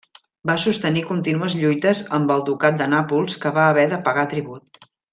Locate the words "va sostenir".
0.49-1.03